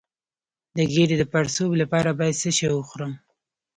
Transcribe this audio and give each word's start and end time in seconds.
د 0.77 0.79
ګیډې 0.91 1.15
د 1.19 1.23
پړسوب 1.31 1.71
لپاره 1.81 2.09
باید 2.19 2.39
څه 2.41 2.49
شی 2.57 2.67
وخورم؟ 2.73 3.13